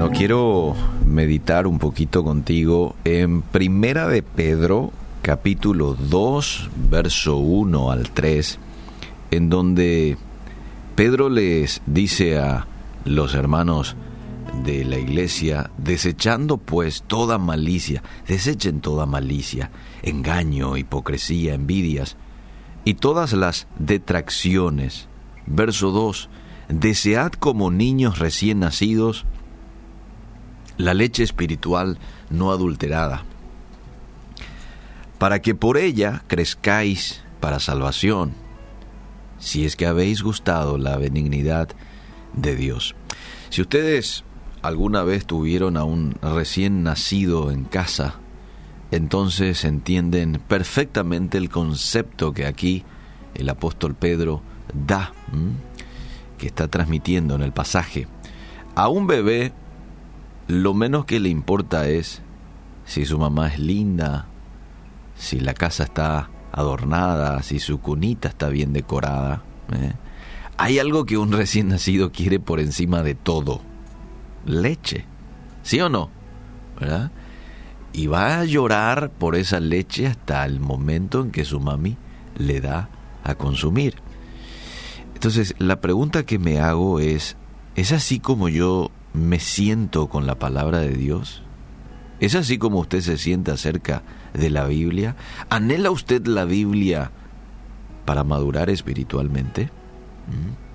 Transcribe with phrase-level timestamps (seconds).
[0.00, 0.74] Bueno, quiero
[1.04, 8.58] meditar un poquito contigo en Primera de Pedro, capítulo 2, verso 1 al 3,
[9.30, 10.16] en donde
[10.94, 12.66] Pedro les dice a
[13.04, 13.94] los hermanos
[14.64, 22.16] de la iglesia, desechando pues toda malicia, desechen toda malicia, engaño, hipocresía, envidias
[22.86, 25.08] y todas las detracciones.
[25.44, 26.30] Verso 2,
[26.70, 29.26] desead como niños recién nacidos
[30.84, 31.98] la leche espiritual
[32.30, 33.24] no adulterada,
[35.18, 38.32] para que por ella crezcáis para salvación,
[39.38, 41.68] si es que habéis gustado la benignidad
[42.34, 42.94] de Dios.
[43.48, 44.24] Si ustedes
[44.62, 48.16] alguna vez tuvieron a un recién nacido en casa,
[48.90, 52.84] entonces entienden perfectamente el concepto que aquí
[53.34, 54.42] el apóstol Pedro
[54.74, 55.12] da,
[56.38, 58.08] que está transmitiendo en el pasaje.
[58.74, 59.52] A un bebé
[60.50, 62.22] lo menos que le importa es
[62.84, 64.26] si su mamá es linda,
[65.16, 69.42] si la casa está adornada, si su cunita está bien decorada.
[69.72, 69.92] ¿eh?
[70.56, 73.60] Hay algo que un recién nacido quiere por encima de todo.
[74.44, 75.06] Leche.
[75.62, 76.10] ¿Sí o no?
[77.92, 81.96] Y va a llorar por esa leche hasta el momento en que su mami
[82.36, 82.88] le da
[83.22, 83.96] a consumir.
[85.14, 87.36] Entonces, la pregunta que me hago es,
[87.76, 91.42] ¿es así como yo me siento con la palabra de Dios?
[92.20, 94.02] ¿Es así como usted se siente acerca
[94.34, 95.16] de la Biblia?
[95.48, 97.10] ¿Anhela usted la Biblia
[98.04, 99.70] para madurar espiritualmente?
[100.26, 100.70] ¿Mm?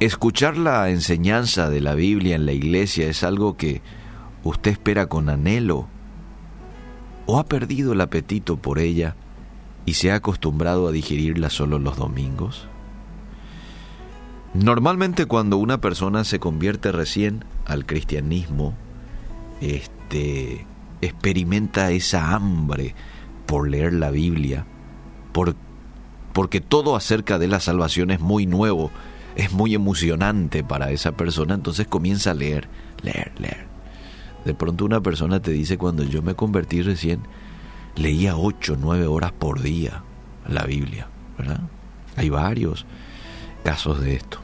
[0.00, 3.80] Escuchar la enseñanza de la Biblia en la iglesia es algo que
[4.42, 5.86] usted espera con anhelo
[7.26, 9.14] o ha perdido el apetito por ella
[9.86, 12.68] y se ha acostumbrado a digerirla solo los domingos?
[14.54, 18.74] Normalmente cuando una persona se convierte recién al cristianismo,
[19.60, 20.64] este
[21.00, 22.94] experimenta esa hambre
[23.46, 24.64] por leer la Biblia,
[25.32, 25.56] por,
[26.32, 28.92] porque todo acerca de la salvación es muy nuevo,
[29.34, 32.68] es muy emocionante para esa persona, entonces comienza a leer,
[33.02, 33.66] leer, leer.
[34.44, 37.20] De pronto una persona te dice, cuando yo me convertí recién,
[37.96, 40.04] leía ocho, nueve horas por día
[40.48, 41.60] la Biblia, ¿verdad?
[42.16, 42.86] Hay varios
[43.64, 44.43] casos de esto.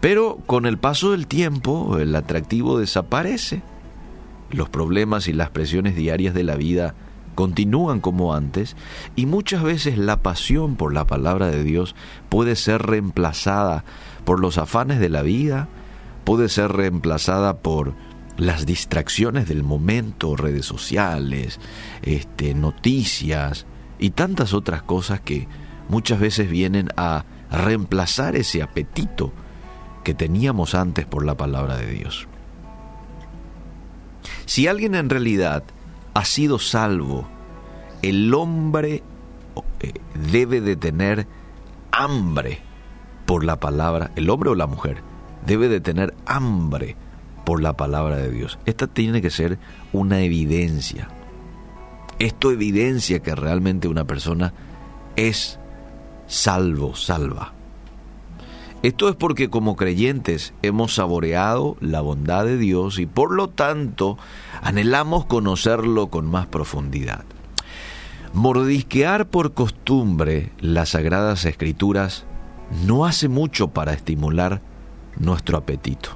[0.00, 3.62] Pero con el paso del tiempo el atractivo desaparece.
[4.50, 6.94] Los problemas y las presiones diarias de la vida
[7.34, 8.76] continúan como antes
[9.14, 11.94] y muchas veces la pasión por la palabra de Dios
[12.28, 13.84] puede ser reemplazada
[14.24, 15.68] por los afanes de la vida,
[16.24, 17.94] puede ser reemplazada por
[18.36, 21.60] las distracciones del momento, redes sociales,
[22.02, 23.66] este, noticias
[23.98, 25.48] y tantas otras cosas que
[25.88, 29.32] muchas veces vienen a reemplazar ese apetito
[30.06, 32.28] que teníamos antes por la palabra de Dios.
[34.44, 35.64] Si alguien en realidad
[36.14, 37.26] ha sido salvo,
[38.02, 39.02] el hombre
[39.80, 39.92] eh,
[40.30, 41.26] debe de tener
[41.90, 42.60] hambre
[43.26, 45.02] por la palabra, el hombre o la mujer
[45.44, 46.94] debe de tener hambre
[47.44, 48.60] por la palabra de Dios.
[48.64, 49.58] Esta tiene que ser
[49.92, 51.08] una evidencia.
[52.20, 54.54] Esto evidencia que realmente una persona
[55.16, 55.58] es
[56.28, 57.55] salvo, salva.
[58.86, 64.16] Esto es porque como creyentes hemos saboreado la bondad de Dios y por lo tanto
[64.62, 67.24] anhelamos conocerlo con más profundidad.
[68.32, 72.26] Mordisquear por costumbre las sagradas escrituras
[72.86, 74.62] no hace mucho para estimular
[75.18, 76.10] nuestro apetito.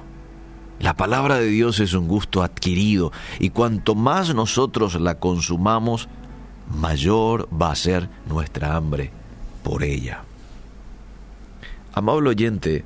[0.79, 6.07] La palabra de Dios es un gusto adquirido y cuanto más nosotros la consumamos,
[6.73, 9.11] mayor va a ser nuestra hambre
[9.61, 10.23] por ella.
[11.93, 12.85] Amable oyente,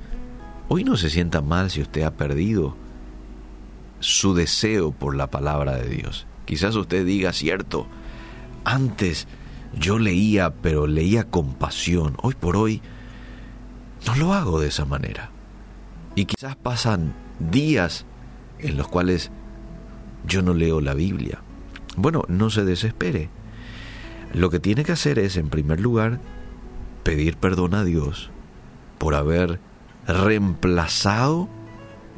[0.68, 2.76] hoy no se sienta mal si usted ha perdido
[4.00, 6.26] su deseo por la palabra de Dios.
[6.46, 7.86] Quizás usted diga, cierto,
[8.64, 9.28] antes
[9.80, 12.18] yo leía, pero leía con pasión.
[12.24, 12.82] Hoy por hoy
[14.08, 15.30] no lo hago de esa manera.
[16.16, 18.06] Y quizás pasan días
[18.58, 19.30] en los cuales
[20.26, 21.42] yo no leo la Biblia.
[21.96, 23.30] Bueno, no se desespere.
[24.34, 26.20] Lo que tiene que hacer es, en primer lugar,
[27.04, 28.32] pedir perdón a Dios
[29.06, 29.60] por haber
[30.08, 31.48] reemplazado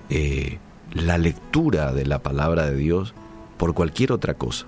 [0.09, 0.57] eh,
[0.93, 3.13] la lectura de la palabra de Dios
[3.57, 4.67] por cualquier otra cosa.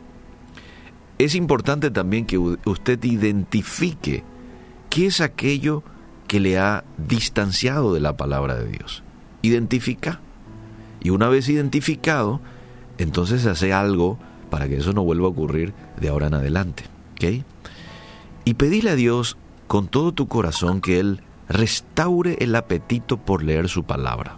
[1.18, 4.26] Es importante también que usted identifique
[4.90, 5.82] qué es aquello
[6.28, 9.02] que le ha distanciado de la palabra de Dios.
[9.42, 10.20] Identifica.
[11.00, 12.42] Y una vez identificado,
[12.98, 14.20] entonces hace algo
[14.50, 16.84] para que eso no vuelva a ocurrir de ahora en adelante.
[18.44, 19.38] Y pedirle a Dios
[19.68, 24.38] con todo tu corazón que Él restaure el apetito por leer su palabra.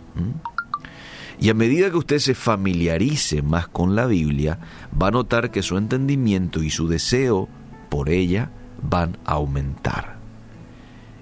[1.40, 4.60] Y a medida que usted se familiarice más con la Biblia,
[5.00, 7.50] va a notar que su entendimiento y su deseo
[7.90, 10.18] por ella van a aumentar.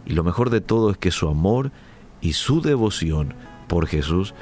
[0.05, 1.71] Y lo mejor de todo es que su amor
[2.21, 3.33] y su devoción
[3.67, 4.33] por Jesús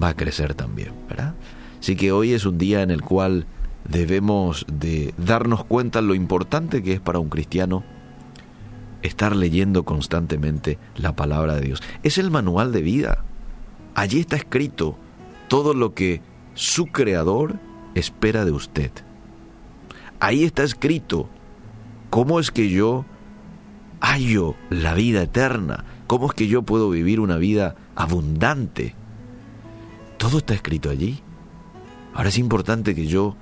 [0.00, 1.34] va a crecer también, ¿verdad?
[1.80, 3.46] Así que hoy es un día en el cual
[3.88, 7.84] debemos de darnos cuenta lo importante que es para un cristiano
[9.02, 11.82] estar leyendo constantemente la palabra de Dios.
[12.02, 13.24] Es el manual de vida.
[13.94, 14.96] Allí está escrito
[15.48, 16.22] todo lo que
[16.54, 17.58] su creador
[17.94, 18.90] espera de usted.
[20.20, 21.28] Ahí está escrito
[22.10, 23.04] cómo es que yo
[24.00, 28.94] hallo la vida eterna, cómo es que yo puedo vivir una vida abundante.
[30.16, 31.20] Todo está escrito allí.
[32.14, 33.36] Ahora es importante que yo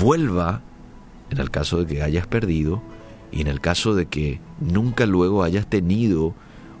[0.00, 0.62] vuelva,
[1.30, 2.82] en el caso de que hayas perdido,
[3.32, 6.34] y en el caso de que nunca luego hayas tenido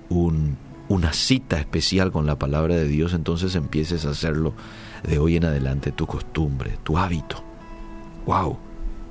[0.08, 0.56] un
[0.92, 4.52] una cita especial con la palabra de Dios, entonces empieces a hacerlo
[5.02, 7.42] de hoy en adelante tu costumbre, tu hábito.
[8.26, 8.58] ¡Wow!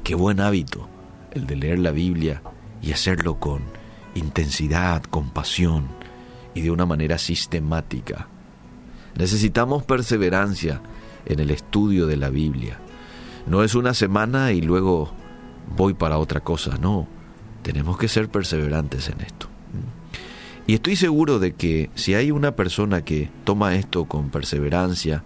[0.03, 0.87] ¡Qué buen hábito!
[1.31, 2.43] El de leer la Biblia
[2.83, 3.63] y hacerlo con
[4.13, 5.87] intensidad, con pasión
[6.53, 8.27] y de una manera sistemática.
[9.15, 10.81] Necesitamos perseverancia
[11.25, 12.79] en el estudio de la Biblia.
[13.47, 15.11] No es una semana y luego
[15.75, 17.07] voy para otra cosa, no.
[17.63, 19.47] Tenemos que ser perseverantes en esto.
[20.67, 25.23] Y estoy seguro de que si hay una persona que toma esto con perseverancia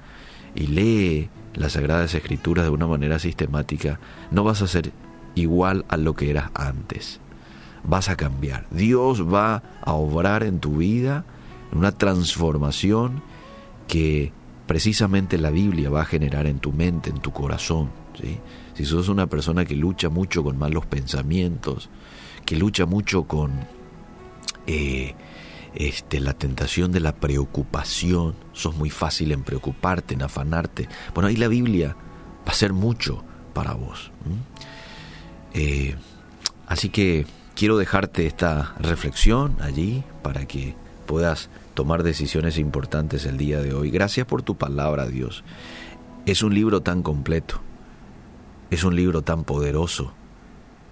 [0.56, 4.00] y lee las Sagradas Escrituras de una manera sistemática,
[4.32, 4.92] no vas a ser
[5.36, 7.20] igual a lo que eras antes.
[7.84, 8.66] Vas a cambiar.
[8.72, 11.26] Dios va a obrar en tu vida
[11.72, 13.22] una transformación
[13.88, 14.32] que
[14.66, 17.90] precisamente la Biblia va a generar en tu mente, en tu corazón.
[18.74, 21.90] Si sos una persona que lucha mucho con malos pensamientos,
[22.46, 23.52] que lucha mucho con
[24.68, 25.16] eh,
[25.74, 28.36] este, la tentación de la preocupación.
[28.54, 30.88] Sos muy fácil en preocuparte, en afanarte.
[31.14, 31.96] Bueno, ahí la Biblia
[32.48, 34.12] va a ser mucho para vos.
[35.54, 35.96] Eh,
[36.68, 37.26] así que
[37.56, 40.76] quiero dejarte esta reflexión allí para que
[41.06, 43.92] puedas tomar decisiones importantes el día de hoy.
[43.92, 45.44] Gracias por tu palabra, Dios.
[46.26, 47.60] Es un libro tan completo,
[48.72, 50.14] es un libro tan poderoso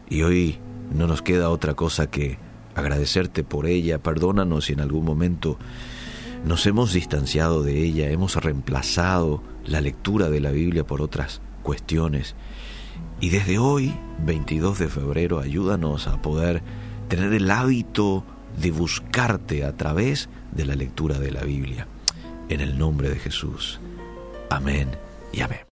[0.10, 0.60] y hoy
[0.94, 2.38] no nos queda otra cosa que
[2.76, 5.58] agradecerte por ella, perdónanos si en algún momento
[6.46, 12.36] nos hemos distanciado de ella, hemos reemplazado la lectura de la Biblia por otras cuestiones.
[13.20, 13.96] Y desde hoy,
[14.26, 16.62] 22 de febrero, ayúdanos a poder
[17.08, 18.26] tener el hábito
[18.62, 21.88] de buscarte a través de la lectura de la Biblia.
[22.50, 23.80] En el nombre de Jesús.
[24.50, 24.90] Amén
[25.32, 25.60] y amén.